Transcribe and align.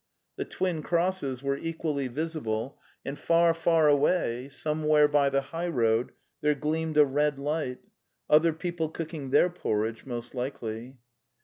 The 0.35 0.45
twin 0.45 0.81
crosses 0.81 1.43
were 1.43 1.57
equally 1.59 2.07
visible, 2.07 2.79
and 3.05 3.19
far, 3.19 3.53
far 3.53 3.87
away, 3.87 4.49
some 4.49 4.83
where 4.87 5.07
by 5.07 5.29
the 5.29 5.41
highroad 5.41 6.13
there 6.41 6.55
gleamed 6.55 6.97
a 6.97 7.05
red 7.05 7.37
light— 7.37 7.81
other 8.27 8.51
people 8.51 8.89
cooking 8.89 9.29
their 9.29 9.51
porridge, 9.51 10.03
most 10.07 10.33
likely. 10.33 10.97